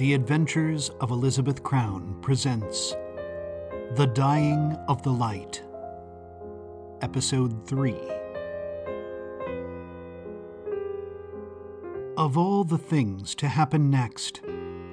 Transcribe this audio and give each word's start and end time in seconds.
The 0.00 0.14
Adventures 0.14 0.88
of 1.02 1.10
Elizabeth 1.10 1.62
Crown 1.62 2.16
presents 2.22 2.96
The 3.96 4.10
Dying 4.14 4.72
of 4.88 5.02
the 5.02 5.12
Light, 5.12 5.62
Episode 7.02 7.66
3. 7.66 7.94
Of 12.16 12.38
all 12.38 12.64
the 12.64 12.78
things 12.78 13.34
to 13.34 13.48
happen 13.48 13.90
next, 13.90 14.40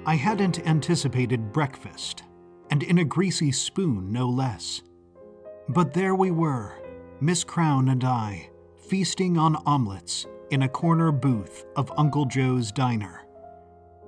I 0.05 0.15
hadn't 0.15 0.67
anticipated 0.67 1.53
breakfast, 1.53 2.23
and 2.69 2.83
in 2.83 2.97
a 2.97 3.05
greasy 3.05 3.53
spoon 3.53 4.11
no 4.11 4.27
less. 4.27 4.81
But 5.69 5.93
there 5.93 6.15
we 6.15 6.31
were, 6.31 6.73
Miss 7.21 7.45
Crown 7.45 7.87
and 7.87 8.03
I, 8.03 8.49
feasting 8.75 9.37
on 9.37 9.55
omelets 9.65 10.25
in 10.51 10.63
a 10.63 10.67
corner 10.67 11.13
booth 11.13 11.63
of 11.77 11.93
Uncle 11.95 12.25
Joe's 12.25 12.73
diner. 12.73 13.26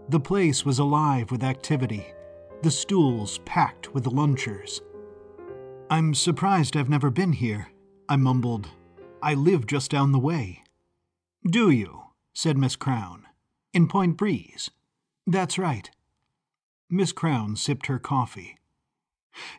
The 0.09 0.19
place 0.19 0.65
was 0.65 0.79
alive 0.79 1.29
with 1.29 1.43
activity, 1.43 2.03
the 2.63 2.71
stools 2.71 3.37
packed 3.45 3.93
with 3.93 4.05
lunchers. 4.05 4.81
I'm 5.91 6.15
surprised 6.15 6.75
I've 6.75 6.89
never 6.89 7.11
been 7.11 7.31
here, 7.31 7.67
I 8.07 8.15
mumbled. 8.15 8.69
I 9.21 9.35
live 9.35 9.67
just 9.67 9.91
down 9.91 10.11
the 10.11 10.17
way. 10.17 10.63
Do 11.47 11.69
you? 11.69 12.05
said 12.33 12.57
Miss 12.57 12.75
Crown. 12.75 13.27
In 13.71 13.87
Point 13.87 14.17
Breeze? 14.17 14.71
That's 15.27 15.59
right. 15.59 15.91
Miss 16.89 17.11
Crown 17.11 17.55
sipped 17.55 17.85
her 17.85 17.99
coffee. 17.99 18.57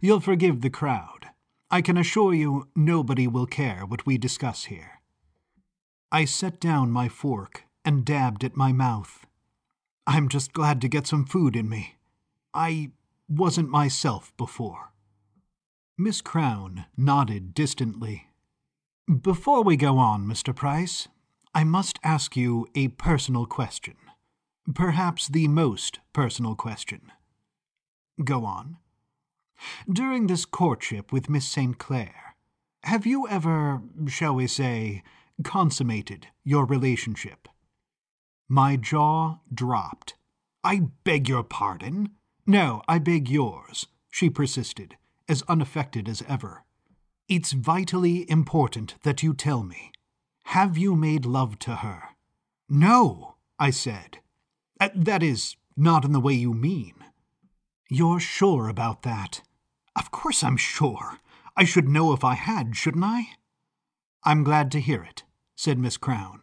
You'll 0.00 0.18
forgive 0.18 0.62
the 0.62 0.70
crowd. 0.70 1.28
I 1.70 1.80
can 1.80 1.96
assure 1.96 2.34
you 2.34 2.66
nobody 2.74 3.28
will 3.28 3.46
care 3.46 3.86
what 3.86 4.04
we 4.04 4.18
discuss 4.18 4.64
here. 4.64 5.00
I 6.10 6.24
set 6.24 6.58
down 6.58 6.90
my 6.90 7.08
fork 7.08 7.62
and 7.84 8.04
dabbed 8.04 8.42
at 8.42 8.56
my 8.56 8.72
mouth. 8.72 9.26
I'm 10.06 10.28
just 10.28 10.52
glad 10.52 10.80
to 10.80 10.88
get 10.88 11.06
some 11.06 11.24
food 11.24 11.54
in 11.54 11.68
me. 11.68 11.96
I 12.52 12.90
wasn't 13.28 13.68
myself 13.68 14.32
before. 14.36 14.92
Miss 15.96 16.20
Crown 16.20 16.86
nodded 16.96 17.54
distantly. 17.54 18.26
Before 19.22 19.62
we 19.62 19.76
go 19.76 19.98
on, 19.98 20.26
Mr. 20.26 20.54
Price, 20.54 21.08
I 21.54 21.64
must 21.64 21.98
ask 22.02 22.36
you 22.36 22.66
a 22.74 22.88
personal 22.88 23.44
question. 23.44 23.96
Perhaps 24.74 25.28
the 25.28 25.48
most 25.48 25.98
personal 26.12 26.54
question. 26.54 27.12
Go 28.24 28.44
on. 28.44 28.78
During 29.90 30.26
this 30.26 30.44
courtship 30.44 31.12
with 31.12 31.28
Miss 31.28 31.46
St. 31.46 31.76
Clair, 31.78 32.34
have 32.84 33.04
you 33.04 33.28
ever, 33.28 33.82
shall 34.08 34.34
we 34.34 34.46
say, 34.46 35.02
consummated 35.44 36.28
your 36.44 36.64
relationship? 36.64 37.48
My 38.52 38.74
jaw 38.74 39.38
dropped. 39.54 40.16
I 40.64 40.88
beg 41.04 41.28
your 41.28 41.44
pardon? 41.44 42.10
No, 42.48 42.82
I 42.88 42.98
beg 42.98 43.30
yours, 43.30 43.86
she 44.10 44.28
persisted, 44.28 44.96
as 45.28 45.44
unaffected 45.46 46.08
as 46.08 46.24
ever. 46.26 46.64
It's 47.28 47.52
vitally 47.52 48.28
important 48.28 48.96
that 49.04 49.22
you 49.22 49.34
tell 49.34 49.62
me. 49.62 49.92
Have 50.46 50.76
you 50.76 50.96
made 50.96 51.24
love 51.24 51.60
to 51.60 51.76
her? 51.76 52.08
No, 52.68 53.36
I 53.56 53.70
said. 53.70 54.18
Uh, 54.80 54.88
that 54.96 55.22
is, 55.22 55.54
not 55.76 56.04
in 56.04 56.10
the 56.10 56.18
way 56.18 56.34
you 56.34 56.52
mean. 56.52 56.94
You're 57.88 58.18
sure 58.18 58.68
about 58.68 59.04
that? 59.04 59.42
Of 59.94 60.10
course 60.10 60.42
I'm 60.42 60.56
sure. 60.56 61.18
I 61.56 61.62
should 61.62 61.88
know 61.88 62.12
if 62.12 62.24
I 62.24 62.34
had, 62.34 62.74
shouldn't 62.74 63.04
I? 63.04 63.28
I'm 64.24 64.42
glad 64.42 64.72
to 64.72 64.80
hear 64.80 65.04
it, 65.04 65.22
said 65.54 65.78
Miss 65.78 65.96
Crown. 65.96 66.40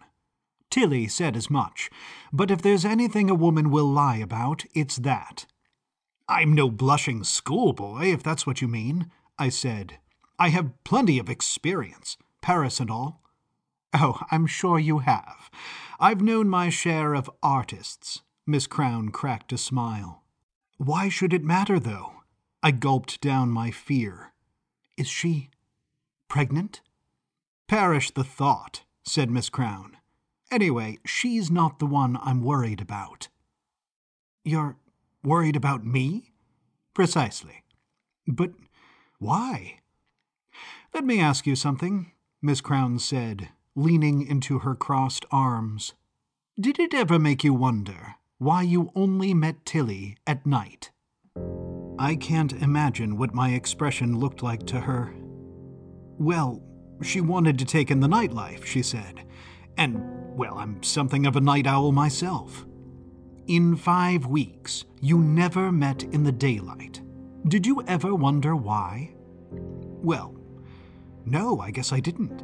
Tilly 0.70 1.08
said 1.08 1.36
as 1.36 1.50
much, 1.50 1.90
but 2.32 2.52
if 2.52 2.62
there's 2.62 2.86
anything 2.86 3.30
a 3.30 3.36
woman 3.36 3.70
will 3.70 3.86
lie 3.86 4.18
about, 4.18 4.66
it's 4.74 4.98
that. 4.98 5.46
I'm 6.28 6.54
no 6.54 6.70
blushing 6.70 7.24
schoolboy, 7.24 8.08
if 8.08 8.22
that's 8.22 8.46
what 8.46 8.62
you 8.62 8.68
mean, 8.68 9.10
I 9.40 9.50
said. 9.50 10.00
I 10.38 10.50
have 10.50 10.84
plenty 10.84 11.20
of 11.20 11.30
experience, 11.30 12.18
Paris 12.42 12.80
and 12.80 12.92
all. 12.92 13.22
Oh, 13.94 14.20
I'm 14.30 14.46
sure 14.46 14.78
you 14.78 15.00
have. 15.00 15.50
I've 16.00 16.22
known 16.22 16.50
my 16.50 16.70
share 16.70 17.16
of 17.16 17.32
artists. 17.42 18.22
Miss 18.46 18.68
Crown 18.68 19.10
cracked 19.10 19.52
a 19.54 19.58
smile. 19.58 20.24
Why 20.78 21.10
should 21.10 21.34
it 21.34 21.44
matter, 21.44 21.80
though? 21.80 22.14
I 22.62 22.72
gulped 22.72 23.22
down 23.22 23.50
my 23.50 23.72
fear. 23.72 24.34
Is 24.98 25.08
she 25.08 25.50
pregnant? 26.28 26.82
Perish 27.68 28.12
the 28.12 28.24
thought, 28.24 28.84
said 29.04 29.32
Miss 29.32 29.50
Crown. 29.50 29.97
Anyway, 30.50 30.98
she's 31.06 31.52
not 31.52 31.80
the 31.80 31.86
one 31.86 32.18
I'm 32.22 32.42
worried 32.42 32.82
about. 32.82 33.28
You're 34.44 34.78
worried 35.24 35.56
about 35.56 35.86
me? 35.86 36.32
Precisely. 36.94 37.64
But 38.28 38.52
why? 39.20 39.80
Let 40.94 41.04
me 41.04 41.20
ask 41.20 41.46
you 41.46 41.56
something, 41.56 42.12
Miss 42.42 42.62
Crown 42.62 43.00
said, 43.00 43.50
leaning 43.76 44.26
into 44.26 44.60
her 44.60 44.74
crossed 44.74 45.26
arms. 45.32 45.94
Did 46.60 46.80
it 46.80 46.94
ever 46.94 47.20
make 47.20 47.44
you 47.44 47.54
wonder 47.54 48.16
why 48.40 48.62
you 48.62 48.92
only 48.96 49.34
met 49.34 49.66
Tilly 49.66 50.18
at 50.26 50.46
night? 50.46 50.92
I 52.00 52.16
can't 52.16 52.54
imagine 52.54 53.18
what 53.18 53.34
my 53.34 53.50
expression 53.50 54.18
looked 54.18 54.44
like 54.44 54.66
to 54.68 54.80
her. 54.80 55.14
Well, 56.20 56.64
she 57.02 57.22
wanted 57.22 57.60
to 57.60 57.66
take 57.66 57.92
in 57.92 58.00
the 58.00 58.08
nightlife, 58.08 58.66
she 58.66 58.82
said, 58.82 59.24
and, 59.78 60.02
well, 60.36 60.58
I'm 60.58 60.82
something 60.84 61.26
of 61.26 61.36
a 61.36 61.42
night 61.42 61.68
owl 61.68 61.92
myself. 61.92 62.66
In 63.48 63.76
five 63.76 64.26
weeks, 64.26 64.84
you 65.00 65.20
never 65.20 65.72
met 65.72 66.04
in 66.04 66.24
the 66.24 66.32
daylight. 66.32 67.02
Did 67.48 67.66
you 67.66 67.82
ever 67.88 68.14
wonder 68.14 68.56
why? 68.56 69.14
Well, 69.52 70.36
no, 71.26 71.60
I 71.60 71.72
guess 71.72 71.94
I 71.94 72.00
didn't. 72.00 72.44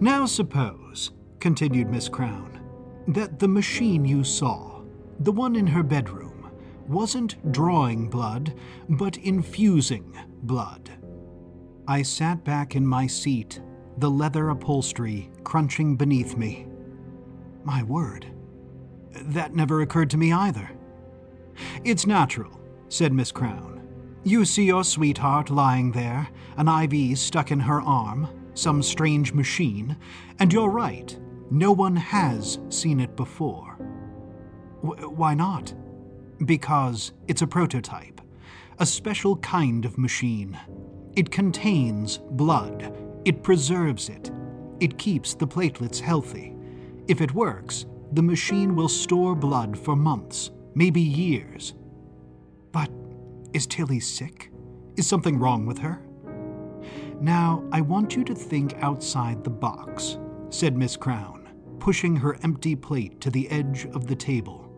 Now 0.00 0.26
suppose, 0.26 1.12
continued 1.38 1.90
Miss 1.90 2.08
Crown, 2.08 2.60
that 3.08 3.38
the 3.38 3.48
machine 3.48 4.04
you 4.04 4.24
saw, 4.24 4.82
the 5.20 5.32
one 5.32 5.56
in 5.56 5.66
her 5.66 5.82
bedroom, 5.82 6.50
wasn't 6.88 7.52
drawing 7.52 8.08
blood, 8.08 8.54
but 8.88 9.16
infusing 9.18 10.16
blood. 10.42 10.90
I 11.86 12.02
sat 12.02 12.44
back 12.44 12.74
in 12.74 12.86
my 12.86 13.06
seat 13.06 13.60
the 14.00 14.10
leather 14.10 14.48
upholstery 14.48 15.30
crunching 15.44 15.94
beneath 15.94 16.36
me. 16.36 16.66
My 17.64 17.82
word, 17.82 18.26
that 19.12 19.54
never 19.54 19.82
occurred 19.82 20.08
to 20.10 20.16
me 20.16 20.32
either. 20.32 20.70
It's 21.84 22.06
natural, 22.06 22.58
said 22.88 23.12
Miss 23.12 23.30
Crown. 23.30 23.86
You 24.24 24.46
see 24.46 24.64
your 24.64 24.84
sweetheart 24.84 25.50
lying 25.50 25.92
there, 25.92 26.28
an 26.56 26.68
IV 26.68 27.18
stuck 27.18 27.50
in 27.50 27.60
her 27.60 27.82
arm, 27.82 28.28
some 28.54 28.82
strange 28.82 29.34
machine, 29.34 29.96
and 30.38 30.50
you're 30.50 30.70
right, 30.70 31.18
no 31.50 31.70
one 31.70 31.96
has 31.96 32.58
seen 32.70 33.00
it 33.00 33.16
before. 33.16 33.76
W- 34.82 35.10
why 35.10 35.34
not? 35.34 35.74
Because 36.46 37.12
it's 37.28 37.42
a 37.42 37.46
prototype, 37.46 38.22
a 38.78 38.86
special 38.86 39.36
kind 39.38 39.84
of 39.84 39.98
machine. 39.98 40.58
It 41.16 41.30
contains 41.30 42.18
blood 42.18 42.94
it 43.24 43.42
preserves 43.42 44.08
it. 44.08 44.30
It 44.80 44.98
keeps 44.98 45.34
the 45.34 45.46
platelets 45.46 46.00
healthy. 46.00 46.56
If 47.06 47.20
it 47.20 47.34
works, 47.34 47.86
the 48.12 48.22
machine 48.22 48.74
will 48.74 48.88
store 48.88 49.34
blood 49.34 49.78
for 49.78 49.94
months, 49.94 50.50
maybe 50.74 51.00
years. 51.00 51.74
But 52.72 52.90
is 53.52 53.66
Tilly 53.66 54.00
sick? 54.00 54.50
Is 54.96 55.06
something 55.06 55.38
wrong 55.38 55.66
with 55.66 55.78
her? 55.78 56.02
Now, 57.20 57.64
I 57.70 57.82
want 57.82 58.16
you 58.16 58.24
to 58.24 58.34
think 58.34 58.74
outside 58.80 59.44
the 59.44 59.50
box, 59.50 60.18
said 60.48 60.76
Miss 60.76 60.96
Crown, 60.96 61.48
pushing 61.78 62.16
her 62.16 62.38
empty 62.42 62.74
plate 62.74 63.20
to 63.20 63.30
the 63.30 63.48
edge 63.50 63.86
of 63.92 64.06
the 64.06 64.16
table. 64.16 64.72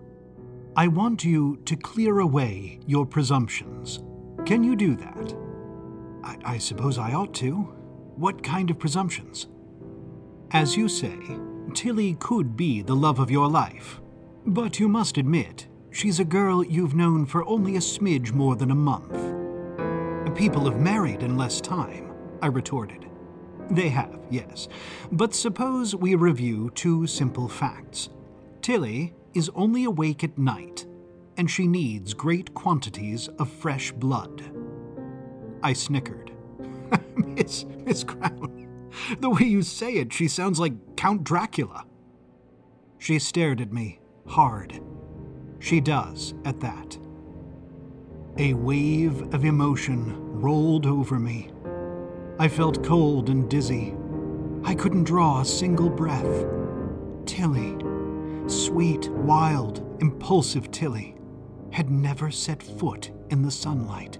I 0.74 0.88
want 0.88 1.22
you 1.22 1.58
to 1.66 1.76
clear 1.76 2.20
away 2.20 2.80
your 2.86 3.06
presumptions. 3.06 4.02
Can 4.44 4.64
you 4.64 4.74
do 4.74 4.96
that? 4.96 5.36
I, 6.24 6.54
I 6.54 6.58
suppose 6.58 6.98
I 6.98 7.12
ought 7.12 7.34
to. 7.34 7.74
What 8.22 8.44
kind 8.44 8.70
of 8.70 8.78
presumptions? 8.78 9.48
As 10.52 10.76
you 10.76 10.88
say, 10.88 11.18
Tilly 11.74 12.14
could 12.20 12.56
be 12.56 12.80
the 12.80 12.94
love 12.94 13.18
of 13.18 13.32
your 13.32 13.48
life. 13.48 14.00
But 14.46 14.78
you 14.78 14.86
must 14.86 15.18
admit, 15.18 15.66
she's 15.90 16.20
a 16.20 16.24
girl 16.24 16.64
you've 16.64 16.94
known 16.94 17.26
for 17.26 17.44
only 17.48 17.74
a 17.74 17.80
smidge 17.80 18.32
more 18.32 18.54
than 18.54 18.70
a 18.70 18.76
month. 18.76 19.10
People 20.36 20.66
have 20.66 20.78
married 20.78 21.24
in 21.24 21.36
less 21.36 21.60
time, 21.60 22.12
I 22.40 22.46
retorted. 22.46 23.10
They 23.72 23.88
have, 23.88 24.20
yes. 24.30 24.68
But 25.10 25.34
suppose 25.34 25.96
we 25.96 26.14
review 26.14 26.70
two 26.76 27.08
simple 27.08 27.48
facts. 27.48 28.08
Tilly 28.60 29.14
is 29.34 29.50
only 29.56 29.82
awake 29.82 30.22
at 30.22 30.38
night, 30.38 30.86
and 31.36 31.50
she 31.50 31.66
needs 31.66 32.14
great 32.14 32.54
quantities 32.54 33.26
of 33.40 33.50
fresh 33.50 33.90
blood. 33.90 34.44
I 35.60 35.72
snickered. 35.72 36.31
Miss, 37.16 37.64
Miss 37.84 38.04
Crown, 38.04 38.90
the 39.20 39.30
way 39.30 39.44
you 39.44 39.62
say 39.62 39.94
it, 39.94 40.12
she 40.12 40.28
sounds 40.28 40.58
like 40.60 40.96
Count 40.96 41.24
Dracula. 41.24 41.86
She 42.98 43.18
stared 43.18 43.60
at 43.60 43.72
me, 43.72 44.00
hard. 44.26 44.80
She 45.58 45.80
does, 45.80 46.34
at 46.44 46.60
that. 46.60 46.98
A 48.38 48.54
wave 48.54 49.34
of 49.34 49.44
emotion 49.44 50.40
rolled 50.40 50.86
over 50.86 51.18
me. 51.18 51.50
I 52.38 52.48
felt 52.48 52.82
cold 52.82 53.28
and 53.28 53.48
dizzy. 53.48 53.94
I 54.64 54.74
couldn't 54.74 55.04
draw 55.04 55.40
a 55.40 55.44
single 55.44 55.90
breath. 55.90 56.46
Tilly, 57.26 57.76
sweet, 58.46 59.08
wild, 59.10 59.96
impulsive 60.00 60.70
Tilly, 60.70 61.16
had 61.72 61.90
never 61.90 62.30
set 62.30 62.62
foot 62.62 63.10
in 63.30 63.42
the 63.42 63.50
sunlight. 63.50 64.18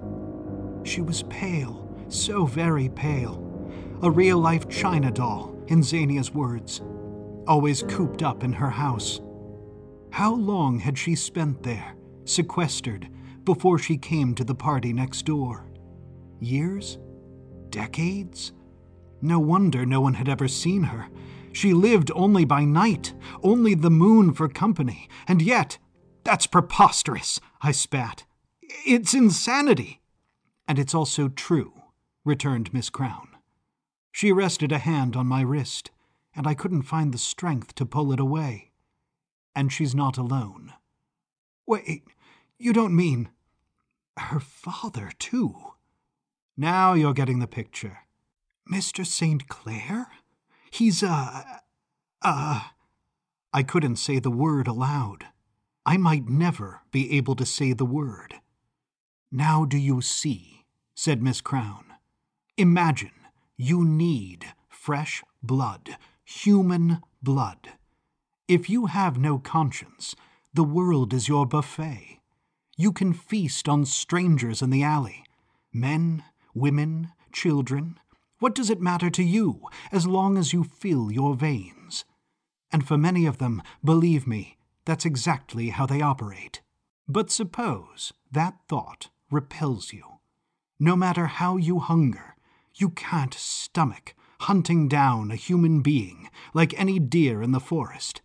She 0.85 1.01
was 1.01 1.23
pale, 1.25 1.82
so 2.15 2.45
very 2.47 2.89
pale, 2.91 3.71
a 4.03 4.11
real 4.11 4.39
life 4.39 4.69
China 4.69 5.11
doll, 5.11 5.57
in 5.69 5.81
Xania's 5.81 6.33
words, 6.33 6.81
always 7.47 7.83
cooped 7.83 8.23
up 8.23 8.45
in 8.45 8.53
her 8.53 8.71
house. 8.71 9.21
How 10.11 10.35
long 10.35 10.79
had 10.79 10.99
she 10.99 11.15
spent 11.15 11.63
there, 11.63 11.95
sequestered, 12.25 13.09
before 13.45 13.79
she 13.79 13.97
came 13.97 14.35
to 14.35 14.45
the 14.45 14.55
party 14.55 14.93
next 14.93 15.23
door? 15.23 15.67
Years? 16.41 16.99
Decades? 17.71 18.53
No 19.21 19.39
wonder 19.39 19.87
no 19.87 20.01
one 20.01 20.15
had 20.15 20.29
ever 20.29 20.49
seen 20.49 20.85
her. 20.85 21.09
She 21.53 21.73
lived 21.73 22.11
only 22.15 22.45
by 22.45 22.65
night, 22.65 23.15
only 23.43 23.75
the 23.75 23.91
moon 23.91 24.33
for 24.33 24.49
company, 24.49 25.09
and 25.29 25.41
yet, 25.41 25.79
that's 26.25 26.47
preposterous, 26.47 27.41
I 27.61 27.73
spat. 27.73 28.25
It's 28.87 29.15
insanity. 29.15 30.01
And 30.69 30.79
it's 30.79 30.95
also 30.95 31.29
true, 31.29 31.73
returned 32.25 32.73
Miss 32.73 32.91
Crown. 32.91 33.29
She 34.11 34.31
rested 34.31 34.73
a 34.73 34.79
hand 34.79 35.17
on 35.17 35.27
my 35.27 35.41
wrist, 35.41 35.91
and 36.35 36.47
I 36.47 36.55
couldn't 36.55 36.83
find 36.83 37.13
the 37.13 37.19
strength 37.19 37.75
to 37.77 37.87
pull 37.87 38.13
it 38.13 38.21
away. 38.21 38.71
And 39.55 39.73
she's 39.73 39.95
not 39.95 40.19
alone. 40.19 40.73
Wait, 41.67 42.05
you 42.59 42.73
don't 42.73 42.97
mean. 42.97 43.31
Her 44.17 44.41
father, 44.41 45.11
too. 45.19 45.55
Now 46.57 46.93
you're 46.95 47.15
getting 47.15 47.39
the 47.39 47.47
picture. 47.47 47.99
Mr. 48.71 49.07
St. 49.07 49.49
Clair? 49.49 50.09
He's 50.71 51.03
a. 51.03 51.61
a. 52.23 52.63
I 53.53 53.63
couldn't 53.63 53.97
say 53.97 54.19
the 54.19 54.31
word 54.31 54.67
aloud. 54.67 55.27
I 55.85 55.97
might 55.97 56.29
never 56.29 56.83
be 56.91 57.17
able 57.17 57.35
to 57.37 57.45
say 57.45 57.73
the 57.73 57.85
word. 57.85 58.37
Now 59.31 59.65
do 59.65 59.77
you 59.77 60.01
see, 60.01 60.65
said 60.95 61.23
Miss 61.23 61.41
Crown. 61.41 61.92
Imagine 62.63 63.11
you 63.57 63.85
need 63.85 64.47
fresh 64.69 65.25
blood, 65.43 65.97
human 66.25 67.03
blood. 67.21 67.71
If 68.47 68.71
you 68.71 68.87
have 68.87 69.19
no 69.19 69.41
conscience, 69.41 70.15
the 70.55 70.63
world 70.63 71.13
is 71.13 71.27
your 71.27 71.45
buffet. 71.45 72.21
You 72.77 72.93
can 72.93 73.15
feast 73.15 73.69
on 73.69 73.85
strangers 73.85 74.63
in 74.63 74.71
the 74.71 74.85
alley 74.85 75.25
men, 75.73 76.23
women, 76.55 77.09
children. 77.33 77.99
What 78.39 78.55
does 78.55 78.71
it 78.71 78.81
matter 78.81 79.11
to 79.11 79.25
you, 79.25 79.63
as 79.91 80.07
long 80.07 80.39
as 80.39 80.53
you 80.53 80.63
fill 80.63 81.11
your 81.11 81.35
veins? 81.35 82.05
And 82.71 82.87
for 82.87 82.97
many 82.97 83.27
of 83.27 83.39
them, 83.39 83.61
believe 83.83 84.25
me, 84.25 84.57
that's 84.85 85.05
exactly 85.05 85.71
how 85.71 85.87
they 85.87 86.01
operate. 86.01 86.61
But 87.09 87.29
suppose 87.33 88.13
that 88.31 88.55
thought 88.69 89.09
repels 89.33 89.93
you. 89.93 90.05
No 90.79 90.95
matter 90.95 91.27
how 91.27 91.57
you 91.57 91.81
hunger, 91.81 92.32
you 92.75 92.91
can't 92.91 93.35
stomach 93.35 94.15
hunting 94.41 94.89
down 94.89 95.31
a 95.31 95.37
human 95.37 95.83
being 95.83 96.29
like 96.53 96.79
any 96.79 96.99
deer 96.99 97.43
in 97.43 97.53
the 97.53 97.61
forest. 97.61 98.21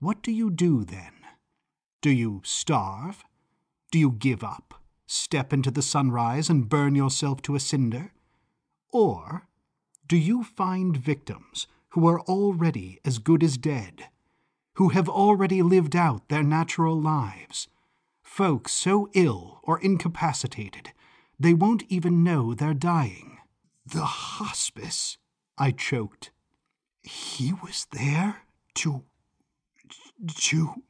What 0.00 0.22
do 0.22 0.32
you 0.32 0.50
do 0.50 0.84
then? 0.84 1.12
Do 2.02 2.10
you 2.10 2.42
starve? 2.44 3.24
Do 3.90 3.98
you 3.98 4.10
give 4.10 4.42
up, 4.42 4.82
step 5.06 5.52
into 5.52 5.70
the 5.70 5.82
sunrise, 5.82 6.50
and 6.50 6.68
burn 6.68 6.94
yourself 6.94 7.40
to 7.42 7.54
a 7.54 7.60
cinder? 7.60 8.12
Or 8.92 9.46
do 10.06 10.16
you 10.16 10.42
find 10.42 10.96
victims 10.96 11.66
who 11.90 12.06
are 12.08 12.20
already 12.22 13.00
as 13.04 13.18
good 13.18 13.42
as 13.42 13.56
dead, 13.56 14.08
who 14.74 14.88
have 14.88 15.08
already 15.08 15.62
lived 15.62 15.94
out 15.94 16.28
their 16.28 16.42
natural 16.42 17.00
lives, 17.00 17.68
folks 18.22 18.72
so 18.72 19.08
ill 19.14 19.60
or 19.62 19.78
incapacitated 19.78 20.92
they 21.38 21.54
won't 21.54 21.84
even 21.88 22.22
know 22.22 22.54
they're 22.54 22.74
dying? 22.74 23.33
The 23.86 24.04
hospice, 24.04 25.18
I 25.58 25.70
choked. 25.70 26.30
He 27.02 27.52
was 27.52 27.86
there 27.92 28.42
to. 28.76 29.04
to. 30.36 30.82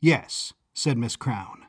Yes, 0.00 0.52
said 0.74 0.98
Miss 0.98 1.16
Crown. 1.16 1.66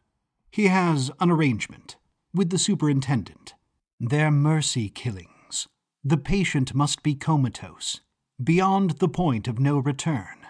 He 0.51 0.67
has 0.67 1.11
an 1.19 1.31
arrangement 1.31 1.95
with 2.33 2.49
the 2.49 2.57
superintendent. 2.57 3.53
They're 3.99 4.31
mercy 4.31 4.89
killings. 4.89 5.67
The 6.03 6.17
patient 6.17 6.73
must 6.73 7.03
be 7.03 7.15
comatose, 7.15 8.01
beyond 8.43 8.91
the 8.99 9.09
point 9.09 9.47
of 9.47 9.59
no 9.59 9.79
return, 9.79 10.45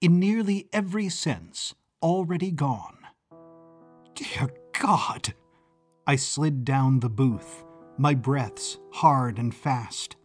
in 0.00 0.18
nearly 0.18 0.68
every 0.72 1.08
sense 1.08 1.74
already 2.02 2.50
gone. 2.50 2.98
Dear 4.14 4.50
God! 4.78 5.34
I 6.06 6.16
slid 6.16 6.64
down 6.64 7.00
the 7.00 7.08
booth, 7.08 7.64
my 7.98 8.14
breaths 8.14 8.78
hard 8.92 9.38
and 9.38 9.54
fast. 9.54 10.16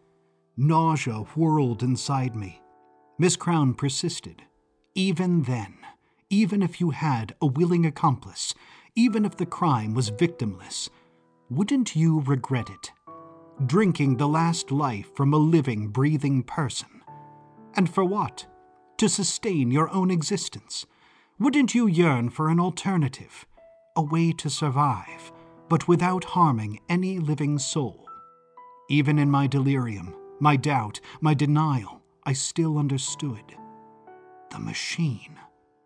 Nausea 0.56 1.24
whirled 1.36 1.82
inside 1.82 2.34
me. 2.34 2.60
Miss 3.18 3.36
Crown 3.36 3.74
persisted. 3.74 4.42
Even 4.94 5.42
then, 5.42 5.74
even 6.30 6.62
if 6.62 6.80
you 6.80 6.90
had 6.90 7.34
a 7.40 7.46
willing 7.46 7.86
accomplice, 7.86 8.54
even 8.94 9.24
if 9.24 9.36
the 9.36 9.46
crime 9.46 9.94
was 9.94 10.10
victimless, 10.10 10.88
wouldn't 11.50 11.96
you 11.96 12.20
regret 12.20 12.68
it? 12.68 12.92
Drinking 13.64 14.16
the 14.16 14.28
last 14.28 14.70
life 14.70 15.14
from 15.14 15.32
a 15.32 15.38
living, 15.38 15.88
breathing 15.88 16.42
person. 16.42 17.02
And 17.74 17.88
for 17.88 18.04
what? 18.04 18.46
To 18.98 19.08
sustain 19.08 19.70
your 19.70 19.88
own 19.90 20.10
existence. 20.10 20.84
Wouldn't 21.38 21.74
you 21.74 21.86
yearn 21.86 22.30
for 22.30 22.50
an 22.50 22.60
alternative? 22.60 23.46
A 23.96 24.02
way 24.02 24.32
to 24.32 24.50
survive, 24.50 25.32
but 25.68 25.88
without 25.88 26.24
harming 26.24 26.80
any 26.88 27.18
living 27.18 27.58
soul? 27.58 28.06
Even 28.88 29.18
in 29.18 29.30
my 29.30 29.46
delirium, 29.46 30.14
my 30.40 30.56
doubt, 30.56 31.00
my 31.20 31.34
denial, 31.34 32.02
I 32.24 32.32
still 32.32 32.78
understood. 32.78 33.56
The 34.50 34.58
machine, 34.58 35.38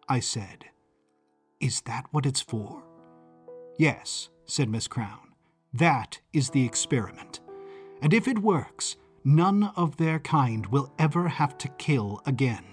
I 0.08 0.20
said. 0.20 0.66
Is 1.60 1.80
that 1.82 2.06
what 2.10 2.26
it's 2.26 2.40
for? 2.40 2.82
Yes, 3.78 4.28
said 4.46 4.68
Miss 4.68 4.88
Crown. 4.88 5.32
That 5.72 6.20
is 6.32 6.50
the 6.50 6.64
experiment. 6.64 7.40
And 8.02 8.12
if 8.12 8.28
it 8.28 8.40
works, 8.40 8.96
none 9.24 9.72
of 9.76 9.96
their 9.96 10.18
kind 10.18 10.66
will 10.66 10.92
ever 10.98 11.28
have 11.28 11.56
to 11.58 11.68
kill 11.68 12.20
again. 12.26 12.64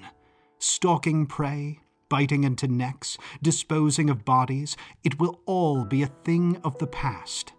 Stalking 0.58 1.26
prey, 1.26 1.80
biting 2.10 2.44
into 2.44 2.68
necks, 2.68 3.18
disposing 3.42 4.10
of 4.10 4.26
bodies, 4.26 4.76
it 5.04 5.20
will 5.20 5.40
all 5.46 5.86
be 5.86 6.02
a 6.02 6.12
thing 6.24 6.58
of 6.64 6.78
the 6.80 6.88
past. 6.88 7.54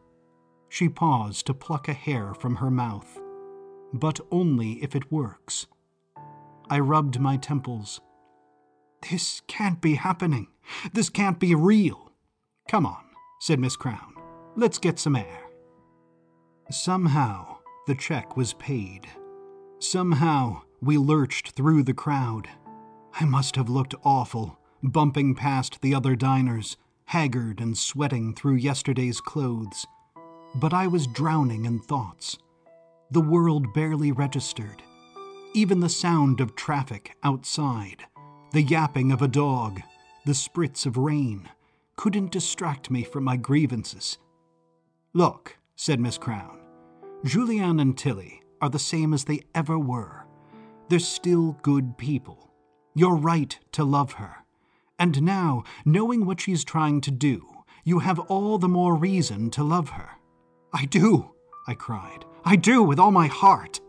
She 0.68 0.88
paused 0.88 1.46
to 1.46 1.54
pluck 1.54 1.88
a 1.88 1.92
hair 1.92 2.34
from 2.34 2.56
her 2.56 2.70
mouth. 2.70 3.18
But 3.92 4.20
only 4.30 4.82
if 4.82 4.94
it 4.94 5.10
works. 5.10 5.66
I 6.68 6.78
rubbed 6.78 7.18
my 7.18 7.36
temples. 7.36 8.00
This 9.10 9.42
can't 9.48 9.80
be 9.80 9.94
happening. 9.96 10.46
This 10.92 11.08
can't 11.08 11.40
be 11.40 11.54
real. 11.54 12.12
Come 12.68 12.86
on, 12.86 13.02
said 13.40 13.58
Miss 13.58 13.74
Crown. 13.74 14.14
Let's 14.56 14.78
get 14.78 14.98
some 14.98 15.16
air. 15.16 15.40
Somehow, 16.70 17.56
the 17.88 17.96
check 17.96 18.36
was 18.36 18.52
paid. 18.54 19.08
Somehow, 19.80 20.62
we 20.80 20.96
lurched 20.96 21.50
through 21.52 21.82
the 21.82 21.94
crowd. 21.94 22.48
I 23.18 23.24
must 23.24 23.56
have 23.56 23.68
looked 23.68 23.94
awful, 24.04 24.58
bumping 24.82 25.34
past 25.34 25.80
the 25.82 25.94
other 25.94 26.16
diners, 26.16 26.76
haggard 27.06 27.60
and 27.60 27.76
sweating 27.76 28.34
through 28.34 28.54
yesterday's 28.54 29.20
clothes. 29.20 29.86
But 30.54 30.72
I 30.72 30.86
was 30.86 31.06
drowning 31.06 31.64
in 31.64 31.80
thoughts. 31.80 32.38
The 33.10 33.20
world 33.20 33.74
barely 33.74 34.12
registered. 34.12 34.82
Even 35.54 35.80
the 35.80 35.88
sound 35.88 36.40
of 36.40 36.54
traffic 36.54 37.16
outside, 37.24 38.04
the 38.52 38.62
yapping 38.62 39.10
of 39.10 39.22
a 39.22 39.28
dog, 39.28 39.80
the 40.24 40.32
spritz 40.32 40.86
of 40.86 40.96
rain, 40.96 41.48
couldn't 41.96 42.30
distract 42.30 42.90
me 42.90 43.02
from 43.02 43.24
my 43.24 43.36
grievances. 43.36 44.18
Look, 45.12 45.58
said 45.74 45.98
Miss 45.98 46.18
Crown, 46.18 46.58
Julien 47.24 47.80
and 47.80 47.98
Tilly 47.98 48.42
are 48.60 48.70
the 48.70 48.78
same 48.78 49.12
as 49.12 49.24
they 49.24 49.40
ever 49.54 49.78
were. 49.78 50.24
They're 50.88 50.98
still 50.98 51.58
good 51.62 51.98
people. 51.98 52.49
You're 52.94 53.16
right 53.16 53.58
to 53.72 53.84
love 53.84 54.14
her. 54.14 54.36
And 54.98 55.22
now, 55.22 55.64
knowing 55.84 56.26
what 56.26 56.40
she's 56.40 56.64
trying 56.64 57.00
to 57.02 57.10
do, 57.10 57.46
you 57.84 58.00
have 58.00 58.18
all 58.18 58.58
the 58.58 58.68
more 58.68 58.94
reason 58.94 59.50
to 59.50 59.62
love 59.62 59.90
her. 59.90 60.10
I 60.72 60.84
do, 60.84 61.30
I 61.66 61.74
cried. 61.74 62.24
I 62.44 62.56
do 62.56 62.82
with 62.82 62.98
all 62.98 63.10
my 63.10 63.26
heart. 63.26 63.80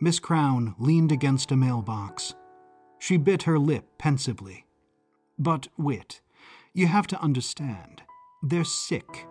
Miss 0.00 0.18
Crown 0.18 0.74
leaned 0.78 1.10
against 1.10 1.50
a 1.52 1.56
mailbox. 1.56 2.34
She 2.98 3.16
bit 3.16 3.44
her 3.44 3.58
lip 3.58 3.86
pensively. 3.98 4.66
But, 5.38 5.68
Whit, 5.76 6.20
You 6.76 6.86
have 6.88 7.06
to 7.06 7.22
understand, 7.22 8.02
they're 8.42 8.62
sick. 8.62 9.26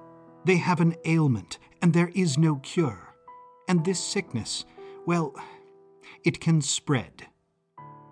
They 0.46 0.58
have 0.58 0.82
an 0.82 0.96
ailment, 1.06 1.60
and 1.80 1.94
there 1.94 2.10
is 2.16 2.40
no 2.40 2.56
cure. 2.56 3.14
And 3.68 3.86
this 3.86 4.04
sickness, 4.04 4.66
well, 5.06 5.36
it 6.24 6.40
can 6.40 6.60
spread. 6.62 7.28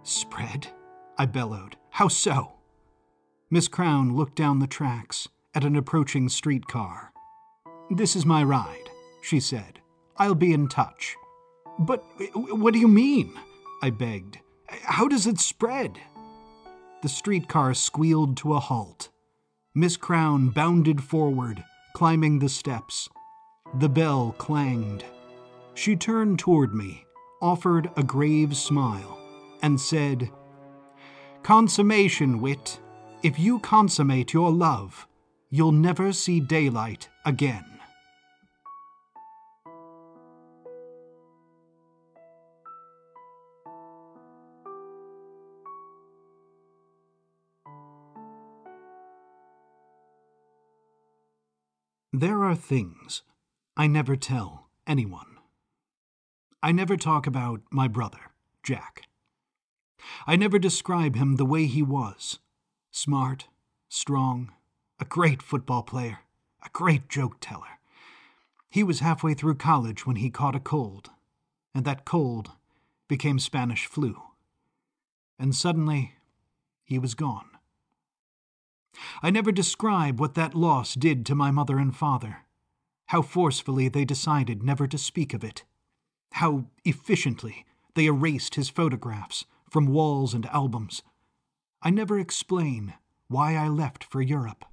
Spread? 0.04 0.68
I 1.18 1.26
bellowed. 1.26 1.78
How 1.90 2.08
so? 2.08 2.54
Miss 3.50 3.68
Crown 3.68 4.16
looked 4.16 4.36
down 4.36 4.60
the 4.60 4.68
tracks 4.68 5.28
at 5.54 5.64
an 5.64 5.76
approaching 5.76 6.28
streetcar. 6.30 7.12
This 7.90 8.16
is 8.16 8.26
my 8.26 8.44
ride, 8.44 8.90
she 9.22 9.40
said. 9.40 9.80
I'll 10.18 10.36
be 10.36 10.54
in 10.54 10.68
touch. 10.68 11.16
But 11.80 12.04
what 12.34 12.74
do 12.74 12.80
you 12.80 12.88
mean? 12.88 13.34
I 13.82 13.90
begged. 13.90 14.40
How 14.68 15.08
does 15.08 15.28
it 15.28 15.40
spread? 15.40 16.00
The 17.02 17.10
streetcar 17.10 17.74
squealed 17.74 18.38
to 18.38 18.54
a 18.54 18.60
halt. 18.60 19.10
Miss 19.76 19.98
Crown 19.98 20.50
bounded 20.50 21.04
forward, 21.04 21.64
climbing 21.94 22.40
the 22.40 22.50
steps. 22.50 23.10
The 23.80 23.90
bell 23.90 24.36
clanged. 24.38 25.04
She 25.74 25.96
turned 25.96 26.40
toward 26.40 26.74
me, 26.74 27.06
offered 27.42 27.90
a 27.98 28.04
grave 28.04 28.56
smile, 28.56 29.20
and 29.64 29.80
said, 29.80 30.30
Consummation, 31.42 32.40
Whit. 32.42 32.80
If 33.24 33.40
you 33.40 33.60
consummate 33.60 34.34
your 34.34 34.52
love, 34.52 35.08
you'll 35.50 35.72
never 35.72 36.12
see 36.12 36.42
daylight 36.42 37.10
again. 37.26 37.66
There 52.12 52.44
are 52.44 52.56
things 52.56 53.24
I 53.76 53.88
never 53.88 54.16
tell 54.16 54.70
anyone. 54.86 55.40
I 56.62 56.72
never 56.72 56.96
talk 56.96 57.26
about 57.26 57.62
my 57.72 57.88
brother, 57.88 58.20
Jack. 58.62 59.08
I 60.26 60.36
never 60.36 60.60
describe 60.60 61.16
him 61.16 61.36
the 61.36 61.46
way 61.46 61.66
he 61.66 61.82
was 61.82 62.40
smart, 62.92 63.48
strong, 63.90 64.52
a 65.00 65.06
great 65.06 65.42
football 65.42 65.84
player, 65.84 66.20
a 66.64 66.70
great 66.70 67.10
joke 67.10 67.38
teller. 67.42 67.80
He 68.70 68.84
was 68.84 69.00
halfway 69.00 69.34
through 69.34 69.56
college 69.56 70.06
when 70.06 70.18
he 70.18 70.30
caught 70.30 70.56
a 70.56 70.60
cold, 70.60 71.10
and 71.74 71.86
that 71.86 72.06
cold 72.06 72.52
became 73.08 73.40
Spanish 73.40 73.86
flu. 73.86 74.22
And 75.40 75.56
suddenly, 75.56 76.14
he 76.84 77.00
was 77.00 77.16
gone. 77.16 77.50
I 79.22 79.32
never 79.32 79.52
describe 79.52 80.20
what 80.20 80.36
that 80.36 80.54
loss 80.54 80.94
did 80.94 81.26
to 81.26 81.36
my 81.36 81.50
mother 81.50 81.80
and 81.80 81.96
father, 81.96 82.46
how 83.08 83.22
forcefully 83.22 83.90
they 83.90 84.06
decided 84.06 84.64
never 84.64 84.88
to 84.88 84.98
speak 84.98 85.34
of 85.34 85.44
it, 85.44 85.64
how 86.34 86.66
efficiently 86.86 87.66
they 87.96 88.06
erased 88.06 88.56
his 88.56 88.70
photographs 88.70 89.46
from 89.74 89.88
walls 89.88 90.34
and 90.34 90.46
albums. 90.46 91.04
I 91.82 91.90
never 91.90 92.18
explain 92.18 92.94
why 93.28 93.56
I 93.56 93.68
left 93.68 94.06
for 94.06 94.22
Europe, 94.22 94.64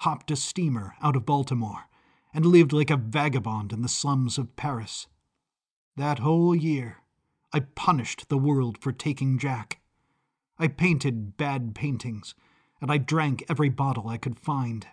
hopped 0.00 0.30
a 0.30 0.36
steamer 0.36 0.94
out 1.02 1.16
of 1.16 1.26
Baltimore, 1.26 1.88
and 2.32 2.46
lived 2.46 2.72
like 2.72 2.90
a 2.90 2.96
vagabond 2.96 3.72
in 3.72 3.82
the 3.82 3.88
slums 3.88 4.38
of 4.38 4.56
Paris. 4.56 5.08
That 5.96 6.20
whole 6.20 6.54
year, 6.54 7.02
I 7.52 7.60
punished 7.60 8.30
the 8.30 8.38
world 8.38 8.78
for 8.78 8.92
taking 8.92 9.38
Jack. 9.38 9.80
I 10.58 10.68
painted 10.68 11.36
bad 11.36 11.74
paintings 11.74 12.34
and 12.80 12.90
I 12.90 12.98
drank 12.98 13.44
every 13.48 13.68
bottle 13.68 14.08
I 14.08 14.18
could 14.18 14.38
find. 14.38 14.86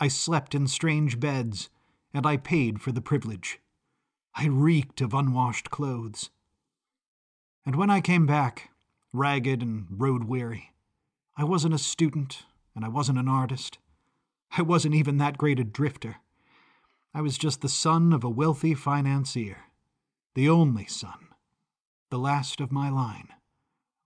I 0.00 0.08
slept 0.08 0.54
in 0.54 0.66
strange 0.66 1.20
beds, 1.20 1.70
and 2.12 2.26
I 2.26 2.36
paid 2.36 2.80
for 2.80 2.92
the 2.92 3.00
privilege. 3.00 3.60
I 4.34 4.46
reeked 4.46 5.00
of 5.00 5.14
unwashed 5.14 5.70
clothes. 5.70 6.30
And 7.66 7.76
when 7.76 7.90
I 7.90 8.00
came 8.00 8.26
back, 8.26 8.70
ragged 9.12 9.62
and 9.62 9.86
road 9.90 10.24
weary, 10.24 10.72
I 11.36 11.44
wasn't 11.44 11.74
a 11.74 11.78
student, 11.78 12.44
and 12.74 12.84
I 12.84 12.88
wasn't 12.88 13.18
an 13.18 13.28
artist. 13.28 13.78
I 14.56 14.62
wasn't 14.62 14.94
even 14.94 15.18
that 15.18 15.38
great 15.38 15.58
a 15.58 15.64
drifter. 15.64 16.16
I 17.12 17.20
was 17.20 17.38
just 17.38 17.60
the 17.60 17.68
son 17.68 18.12
of 18.12 18.24
a 18.24 18.28
wealthy 18.28 18.74
financier, 18.74 19.58
the 20.34 20.48
only 20.48 20.86
son, 20.86 21.28
the 22.10 22.18
last 22.18 22.60
of 22.60 22.72
my 22.72 22.90
line 22.90 23.28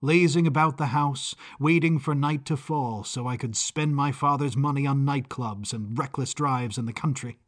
lazing 0.01 0.47
about 0.47 0.77
the 0.77 0.87
house, 0.87 1.35
waiting 1.59 1.99
for 1.99 2.15
night 2.15 2.45
to 2.45 2.57
fall 2.57 3.03
so 3.03 3.27
I 3.27 3.37
could 3.37 3.55
spend 3.55 3.95
my 3.95 4.11
father's 4.11 4.55
money 4.55 4.87
on 4.87 5.05
nightclubs 5.05 5.73
and 5.73 5.97
reckless 5.97 6.33
drives 6.33 6.77
in 6.77 6.85
the 6.85 6.93
country. 6.93 7.39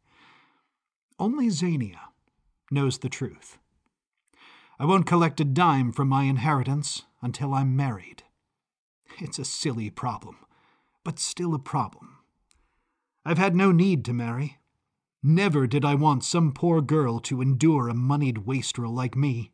Only 1.18 1.50
Xenia 1.50 2.00
knows 2.70 2.98
the 2.98 3.08
truth. 3.08 3.58
I 4.82 4.84
won't 4.84 5.06
collect 5.06 5.38
a 5.40 5.44
dime 5.44 5.92
from 5.92 6.08
my 6.08 6.24
inheritance 6.24 7.02
until 7.20 7.54
I'm 7.54 7.76
married. 7.76 8.24
It's 9.20 9.38
a 9.38 9.44
silly 9.44 9.90
problem, 9.90 10.38
but 11.04 11.20
still 11.20 11.54
a 11.54 11.60
problem. 11.60 12.18
I've 13.24 13.38
had 13.38 13.54
no 13.54 13.70
need 13.70 14.04
to 14.06 14.12
marry. 14.12 14.58
Never 15.22 15.68
did 15.68 15.84
I 15.84 15.94
want 15.94 16.24
some 16.24 16.50
poor 16.50 16.82
girl 16.82 17.20
to 17.20 17.40
endure 17.40 17.88
a 17.88 17.94
moneyed 17.94 18.38
wastrel 18.38 18.92
like 18.92 19.14
me. 19.14 19.52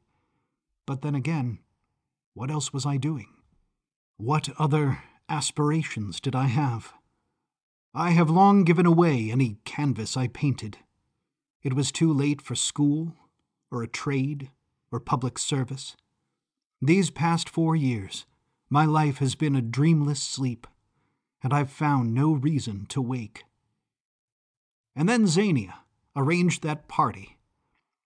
But 0.86 1.02
then 1.02 1.14
again, 1.14 1.58
what 2.32 2.50
else 2.50 2.72
was 2.72 2.86
I 2.86 2.96
doing? 2.96 3.28
What 4.16 4.48
other 4.58 5.02
aspirations 5.28 6.22
did 6.22 6.34
I 6.34 6.46
have? 6.46 6.94
I 7.92 8.12
have 8.12 8.30
long 8.30 8.64
given 8.64 8.86
away 8.86 9.30
any 9.30 9.58
canvas 9.66 10.16
I 10.16 10.28
painted. 10.28 10.78
It 11.62 11.74
was 11.74 11.92
too 11.92 12.14
late 12.14 12.40
for 12.40 12.54
school, 12.54 13.14
or 13.70 13.82
a 13.82 13.86
trade, 13.86 14.50
or 14.90 15.00
public 15.00 15.38
service. 15.38 15.96
These 16.80 17.10
past 17.10 17.48
four 17.48 17.74
years, 17.74 18.26
my 18.70 18.84
life 18.84 19.18
has 19.18 19.34
been 19.34 19.56
a 19.56 19.62
dreamless 19.62 20.22
sleep, 20.22 20.66
and 21.42 21.52
I've 21.52 21.70
found 21.70 22.14
no 22.14 22.32
reason 22.32 22.86
to 22.86 23.00
wake. 23.00 23.44
And 24.94 25.08
then 25.08 25.26
Xenia 25.26 25.80
arranged 26.16 26.62
that 26.62 26.88
party, 26.88 27.38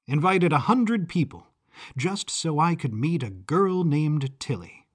invited 0.07 0.53
a 0.53 0.59
hundred 0.59 1.09
people, 1.09 1.47
just 1.97 2.29
so 2.31 2.59
I 2.59 2.75
could 2.75 2.93
meet 2.93 3.23
a 3.23 3.31
girl 3.31 3.85
named 3.85 4.39
Tilly. 4.39 4.87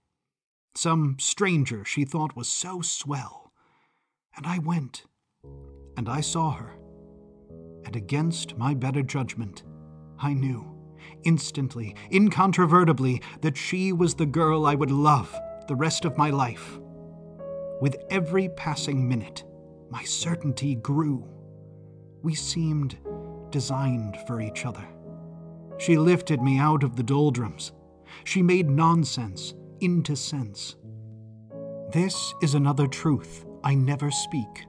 Some 0.76 1.18
stranger 1.20 1.84
she 1.84 2.06
thought 2.06 2.36
was 2.36 2.48
so 2.48 2.82
swell. 2.82 3.52
And 4.36 4.46
I 4.46 4.60
went, 4.60 5.06
and 5.98 6.08
I 6.08 6.22
saw 6.22 6.52
her. 6.52 6.78
And 7.84 7.96
against 7.96 8.58
my 8.58 8.76
better 8.76 9.02
judgment, 9.02 9.64
I 10.20 10.34
knew, 10.36 10.77
instantly, 11.24 11.96
incontrovertibly, 12.12 13.22
that 13.42 13.58
she 13.58 13.92
was 13.92 14.16
the 14.16 14.26
girl 14.26 14.66
I 14.66 14.76
would 14.76 14.92
love 14.92 15.36
the 15.68 15.76
rest 15.76 16.06
of 16.06 16.18
my 16.18 16.30
life. 16.30 16.80
With 17.82 17.98
every 18.10 18.50
passing 18.50 19.08
minute, 19.08 19.44
my 19.90 20.04
certainty 20.04 20.76
grew. 20.76 21.28
We 22.24 22.34
seemed 22.34 22.98
designed 23.52 24.18
for 24.26 24.42
each 24.42 24.66
other. 24.66 24.86
She 25.78 25.98
lifted 25.98 26.42
me 26.42 26.58
out 26.58 26.84
of 26.84 26.96
the 26.96 27.04
doldrums. 27.04 27.72
She 28.24 28.42
made 28.42 28.70
nonsense 28.70 29.54
into 29.80 30.16
sense. 30.16 30.76
This 31.92 32.34
is 32.42 32.56
another 32.56 32.88
truth 32.88 33.46
I 33.64 33.76
never 33.76 34.10
speak, 34.10 34.66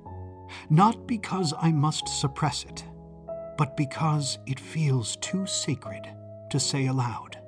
not 0.68 1.06
because 1.06 1.54
I 1.61 1.73
must 1.73 2.08
suppress 2.08 2.64
it, 2.64 2.85
but 3.56 3.76
because 3.76 4.38
it 4.47 4.61
feels 4.61 5.16
too 5.16 5.47
sacred 5.47 6.08
to 6.50 6.60
say 6.60 6.86
aloud. 6.86 7.38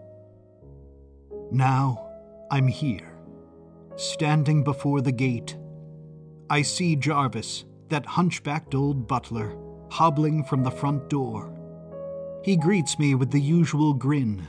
Now 1.51 2.09
I'm 2.51 2.69
here, 2.69 3.13
standing 3.97 4.63
before 4.63 5.01
the 5.01 5.13
gate. 5.13 5.57
I 6.49 6.63
see 6.63 6.97
Jarvis, 6.97 7.65
that 7.91 8.07
hunchbacked 8.07 8.75
old 8.75 9.07
butler, 9.07 9.57
hobbling 9.91 10.45
from 10.45 10.63
the 10.63 10.71
front 10.71 11.09
door. 11.11 11.53
He 12.45 12.57
greets 12.57 12.99
me 12.99 13.15
with 13.15 13.31
the 13.31 13.41
usual 13.41 13.93
grin, 13.93 14.47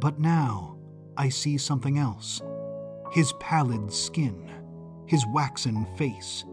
but 0.00 0.18
now 0.18 0.78
I 1.16 1.28
see 1.28 1.58
something 1.58 1.98
else 1.98 2.42
his 3.12 3.34
pallid 3.34 3.92
skin, 3.92 4.50
his 5.06 5.24
waxen 5.26 5.84
face. 5.96 6.46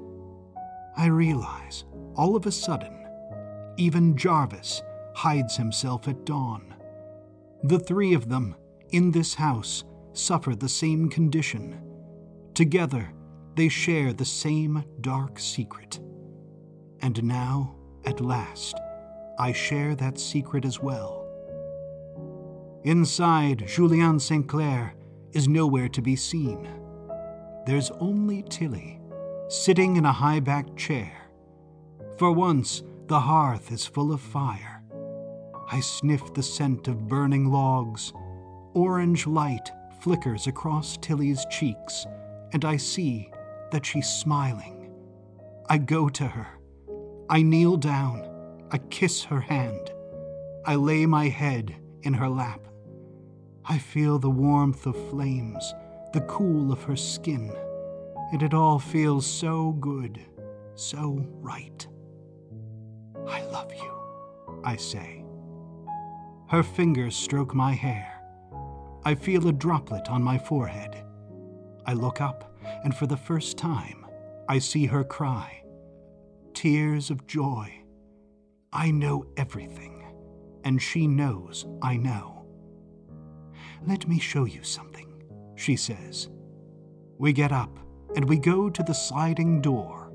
I 0.97 1.05
realize, 1.05 1.85
all 2.15 2.35
of 2.35 2.45
a 2.45 2.51
sudden, 2.51 3.07
even 3.77 4.17
Jarvis 4.17 4.83
hides 5.15 5.55
himself 5.55 6.09
at 6.09 6.25
dawn. 6.25 6.75
The 7.63 7.79
three 7.79 8.13
of 8.13 8.29
them, 8.29 8.55
in 8.89 9.11
this 9.11 9.33
house, 9.33 9.83
suffer 10.13 10.55
the 10.55 10.69
same 10.69 11.09
condition. 11.09 11.81
Together, 12.53 13.11
they 13.55 13.67
share 13.67 14.13
the 14.13 14.25
same 14.25 14.83
dark 15.01 15.39
secret. 15.39 15.99
And 17.01 17.23
now, 17.23 17.75
at 18.05 18.21
last, 18.21 18.75
I 19.37 19.51
share 19.51 19.95
that 19.95 20.19
secret 20.19 20.65
as 20.65 20.79
well. 20.79 21.25
Inside, 22.85 23.67
Julien 23.67 24.19
St. 24.19 24.47
Clair 24.47 24.95
is 25.33 25.49
nowhere 25.49 25.89
to 25.89 26.01
be 26.01 26.15
seen. 26.15 26.67
There's 27.65 27.91
only 27.99 28.43
Tilly, 28.43 28.99
sitting 29.49 29.97
in 29.97 30.05
a 30.05 30.13
high 30.13 30.39
backed 30.39 30.77
chair. 30.77 31.11
For 32.17 32.31
once, 32.31 32.83
the 33.07 33.19
hearth 33.19 33.71
is 33.71 33.85
full 33.85 34.13
of 34.13 34.21
fire. 34.21 34.78
I 35.71 35.81
sniff 35.81 36.33
the 36.33 36.41
scent 36.41 36.87
of 36.87 37.07
burning 37.07 37.51
logs. 37.51 38.11
Orange 38.73 39.27
light 39.27 39.71
flickers 40.01 40.47
across 40.47 40.97
Tilly's 40.97 41.45
cheeks, 41.51 42.05
and 42.53 42.65
I 42.65 42.77
see 42.77 43.29
that 43.71 43.85
she's 43.85 44.07
smiling. 44.07 44.91
I 45.69 45.77
go 45.77 46.09
to 46.09 46.27
her. 46.27 46.47
I 47.29 47.43
kneel 47.43 47.77
down. 47.77 48.25
I 48.71 48.79
kiss 48.79 49.23
her 49.25 49.41
hand. 49.41 49.91
I 50.65 50.75
lay 50.75 51.05
my 51.05 51.27
head 51.27 51.75
in 52.01 52.13
her 52.13 52.29
lap. 52.29 52.61
I 53.65 53.77
feel 53.77 54.17
the 54.17 54.29
warmth 54.29 54.87
of 54.87 55.09
flames, 55.09 55.73
the 56.13 56.21
cool 56.21 56.71
of 56.71 56.83
her 56.83 56.95
skin, 56.95 57.53
and 58.31 58.41
it 58.41 58.55
all 58.55 58.79
feels 58.79 59.27
so 59.27 59.73
good, 59.73 60.19
so 60.73 61.23
right. 61.41 61.87
I 63.27 63.43
love 63.45 63.71
you, 63.73 63.91
I 64.63 64.75
say. 64.75 65.18
Her 66.49 66.63
fingers 66.63 67.15
stroke 67.15 67.53
my 67.53 67.73
hair. 67.73 68.23
I 69.05 69.13
feel 69.13 69.47
a 69.47 69.53
droplet 69.53 70.09
on 70.09 70.23
my 70.23 70.39
forehead. 70.39 71.03
I 71.85 71.93
look 71.93 72.21
up, 72.21 72.55
and 72.83 72.95
for 72.95 73.05
the 73.05 73.17
first 73.17 73.55
time, 73.55 74.07
I 74.47 74.57
see 74.57 74.87
her 74.87 75.03
cry. 75.03 75.63
Tears 76.55 77.11
of 77.11 77.27
joy. 77.27 77.71
I 78.73 78.89
know 78.89 79.27
everything, 79.37 80.03
and 80.63 80.81
she 80.81 81.05
knows 81.05 81.67
I 81.83 81.97
know. 81.97 82.47
Let 83.85 84.07
me 84.07 84.19
show 84.19 84.45
you 84.45 84.63
something, 84.63 85.21
she 85.55 85.75
says. 85.75 86.29
We 87.19 87.31
get 87.31 87.51
up 87.51 87.77
and 88.15 88.27
we 88.27 88.39
go 88.39 88.71
to 88.71 88.81
the 88.81 88.93
sliding 88.93 89.61
door. 89.61 90.11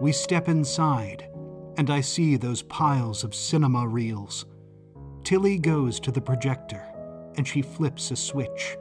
We 0.00 0.10
step 0.10 0.48
inside, 0.48 1.28
and 1.76 1.88
I 1.88 2.00
see 2.00 2.36
those 2.36 2.62
piles 2.62 3.22
of 3.22 3.32
cinema 3.32 3.86
reels. 3.86 4.44
Tilly 5.24 5.58
goes 5.58 6.00
to 6.00 6.10
the 6.10 6.20
projector 6.20 6.84
and 7.36 7.46
she 7.46 7.62
flips 7.62 8.10
a 8.10 8.16
switch. 8.16 8.76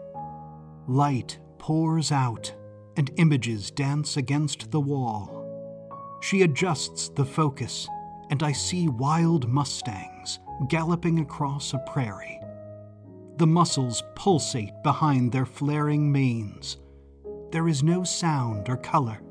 Light 0.88 1.40
pours 1.58 2.12
out 2.12 2.54
and 2.98 3.12
images 3.18 3.72
dance 3.72 4.18
against 4.18 4.72
the 4.72 4.80
wall. 4.80 5.38
She 6.22 6.42
adjusts 6.42 7.10
the 7.10 7.26
focus, 7.26 7.88
and 8.30 8.44
I 8.44 8.52
see 8.52 8.88
wild 8.88 9.48
mustangs 9.48 10.40
galloping 10.68 11.20
across 11.20 11.74
a 11.74 11.80
prairie. 11.80 12.40
The 13.38 13.48
muscles 13.48 14.04
pulsate 14.16 14.74
behind 14.84 15.32
their 15.32 15.46
flaring 15.46 16.12
manes. 16.12 16.78
There 17.52 17.68
is 17.68 17.82
no 17.84 18.04
sound 18.04 18.70
or 18.70 18.78
color, 18.78 19.22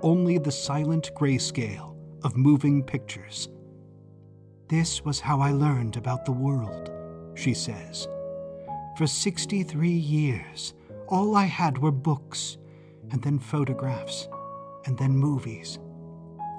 only 0.00 0.38
the 0.38 0.52
silent 0.52 1.10
grayscale 1.14 1.96
of 2.22 2.36
moving 2.36 2.82
pictures. 2.82 3.48
This 4.68 5.04
was 5.04 5.20
how 5.20 5.40
I 5.40 5.52
learned 5.52 5.96
about 5.96 6.24
the 6.24 6.32
world, 6.32 6.90
she 7.34 7.54
says. 7.54 8.08
For 8.98 9.06
63 9.06 9.88
years, 9.88 10.74
all 11.06 11.36
I 11.36 11.44
had 11.44 11.78
were 11.78 11.92
books, 11.92 12.58
and 13.12 13.22
then 13.22 13.38
photographs, 13.38 14.28
and 14.84 14.98
then 14.98 15.12
movies. 15.12 15.78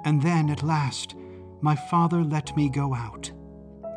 And 0.05 0.21
then, 0.21 0.49
at 0.49 0.63
last, 0.63 1.15
my 1.59 1.75
father 1.75 2.23
let 2.23 2.55
me 2.55 2.69
go 2.69 2.93
out. 2.93 3.29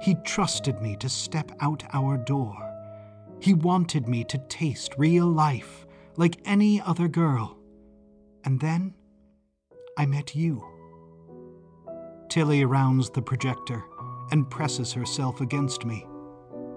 He 0.02 0.17
trusted 0.25 0.83
me 0.83 0.97
to 0.97 1.09
step 1.09 1.52
out 1.61 1.85
our 1.93 2.17
door. 2.17 2.57
He 3.40 3.55
wanted 3.55 4.09
me 4.09 4.25
to 4.25 4.38
taste 4.49 4.95
real 4.99 5.26
life 5.26 5.87
like 6.17 6.40
any 6.45 6.81
other 6.81 7.07
girl. 7.07 7.57
And 8.45 8.59
then 8.59 8.95
I 9.97 10.07
met 10.07 10.35
you. 10.35 10.67
Tilly 12.29 12.64
rounds 12.64 13.11
the 13.11 13.23
projector 13.23 13.85
and 14.31 14.51
presses 14.51 14.93
herself 14.93 15.40
against 15.40 15.85
me. 15.85 16.07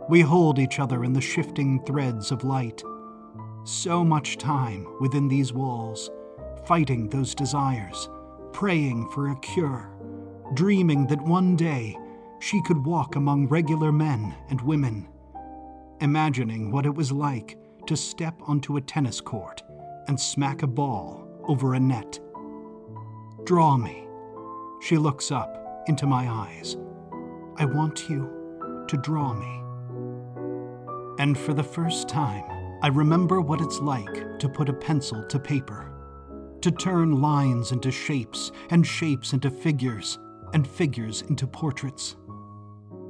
We 0.10 0.22
hold 0.22 0.60
each 0.60 0.80
other 0.80 1.04
in 1.04 1.14
the 1.14 1.22
shifting 1.22 1.84
threads 1.86 2.32
of 2.32 2.44
light. 2.44 2.84
So 3.64 4.04
much 4.04 4.38
time 4.38 4.88
within 5.00 5.28
these 5.28 5.54
walls, 5.54 6.10
fighting 6.66 7.10
those 7.10 7.34
desires, 7.34 8.10
praying 8.52 9.10
for 9.12 9.30
a 9.30 9.40
cure, 9.40 9.90
dreaming 10.54 11.08
that 11.08 11.22
one 11.22 11.56
day 11.56 11.98
she 12.40 12.62
could 12.64 12.86
walk 12.86 13.16
among 13.16 13.48
regular 13.48 13.92
men 13.92 14.36
and 14.50 14.60
women 14.62 15.08
imagining 16.04 16.70
what 16.70 16.86
it 16.86 16.94
was 16.94 17.12
like 17.12 17.58
to 17.88 17.96
step 17.96 18.36
onto 18.42 18.76
a 18.76 18.82
tennis 18.82 19.22
court 19.22 19.64
and 20.08 20.20
smack 20.20 20.62
a 20.62 20.68
ball 20.68 21.26
over 21.48 21.74
a 21.74 21.80
net. 21.80 22.20
Draw 23.46 23.78
me. 23.78 24.06
She 24.82 24.98
looks 24.98 25.32
up 25.32 25.84
into 25.88 26.06
my 26.06 26.30
eyes. 26.30 26.76
I 27.58 27.66
want 27.66 28.10
you 28.10 28.86
to 28.88 28.98
draw 28.98 29.34
me. 29.34 29.64
And 31.20 31.38
for 31.38 31.54
the 31.54 31.64
first 31.64 32.10
time, 32.10 32.44
I 32.82 32.88
remember 32.88 33.42
what 33.42 33.62
it's 33.62 33.80
like 33.80 34.40
to 34.40 34.50
put 34.50 34.70
a 34.70 34.74
pencil 34.74 35.24
to 35.26 35.40
paper, 35.40 35.92
to 36.62 36.72
turn 36.72 37.22
lines 37.22 37.72
into 37.72 37.92
shapes, 37.92 38.52
and 38.72 38.86
shapes 38.86 39.34
into 39.34 39.52
figures, 39.52 40.18
and 40.54 40.68
figures 40.68 41.22
into 41.22 41.46
portraits. 41.46 42.16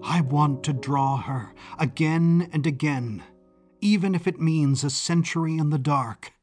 I 0.04 0.22
want 0.22 0.64
to 0.66 0.74
draw 0.74 1.18
her 1.18 1.54
again 1.80 2.50
and 2.52 2.68
again, 2.68 3.24
even 3.80 4.14
if 4.14 4.28
it 4.28 4.40
means 4.42 4.84
a 4.84 4.90
century 4.90 5.58
in 5.58 5.70
the 5.70 5.80
dark. 5.80 6.34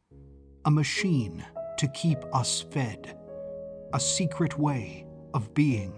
A 0.65 0.71
machine 0.71 1.45
to 1.77 1.89
keep 1.89 2.19
us 2.35 2.63
fed, 2.63 3.17
a 3.93 4.01
secret 4.01 4.59
way 4.59 5.07
of 5.35 5.53
being. 5.55 5.95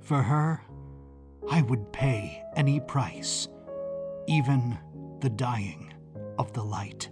For 0.00 0.22
her, 0.22 0.60
I 1.50 1.62
would 1.62 1.92
pay 1.92 2.42
any 2.56 2.80
price, 2.80 3.48
even 4.26 4.78
the 5.20 5.30
dying 5.30 5.92
of 6.38 6.52
the 6.52 6.64
light. 6.64 7.08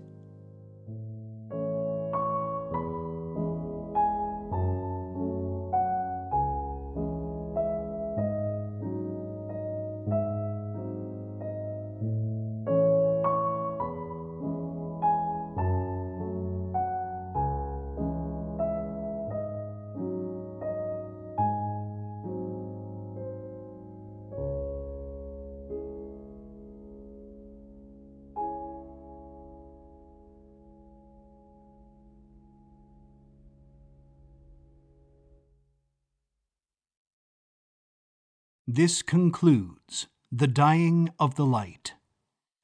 This 38.76 39.02
concludes 39.02 40.08
The 40.32 40.48
Dying 40.48 41.08
of 41.20 41.36
the 41.36 41.46
Light, 41.46 41.94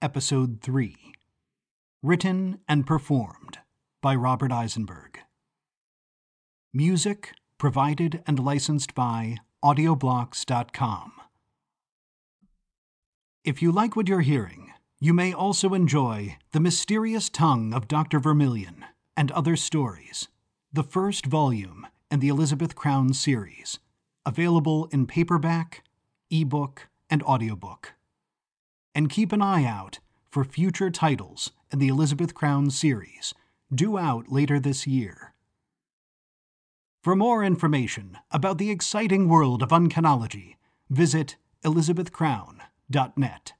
Episode 0.03 0.61
3. 0.61 0.96
Written 2.03 2.59
and 2.68 2.85
performed 2.85 3.59
by 4.03 4.16
Robert 4.16 4.51
Eisenberg. 4.51 5.20
Music 6.75 7.33
provided 7.59 8.25
and 8.27 8.40
licensed 8.40 8.92
by 8.92 9.37
Audioblocks.com. 9.62 11.12
If 13.44 13.62
you 13.62 13.70
like 13.70 13.94
what 13.94 14.09
you're 14.09 14.23
hearing, 14.23 14.73
you 14.99 15.14
may 15.14 15.33
also 15.33 15.75
enjoy 15.75 16.38
The 16.51 16.59
Mysterious 16.59 17.29
Tongue 17.29 17.73
of 17.73 17.87
Dr. 17.87 18.18
Vermilion 18.18 18.85
and 19.16 19.31
Other 19.31 19.55
Stories, 19.55 20.27
the 20.73 20.83
first 20.83 21.27
volume 21.27 21.87
in 22.11 22.18
the 22.18 22.31
Elizabeth 22.31 22.75
Crown 22.75 23.14
series, 23.14 23.79
available 24.27 24.88
in 24.90 25.07
paperback 25.07 25.85
ebook, 26.31 26.88
and 27.09 27.23
audiobook. 27.25 27.95
And 28.95 29.11
keep 29.11 29.33
an 29.33 29.43
eye 29.43 29.64
out 29.64 29.99
for 30.31 30.45
future 30.45 30.90
titles 30.90 31.51
in 31.73 31.79
the 31.79 31.88
Elizabeth 31.88 32.35
Crown 32.35 32.71
series, 32.71 33.35
due 33.73 33.99
out 33.99 34.31
later 34.31 34.59
this 34.59 34.87
year. 34.87 35.35
For 37.03 37.16
more 37.16 37.43
information 37.43 38.19
about 38.31 38.59
the 38.59 38.71
exciting 38.71 39.29
world 39.29 39.62
of 39.62 39.71
uncanology, 39.71 40.57
visit 40.88 41.37
elizabethcrown.net. 41.64 43.53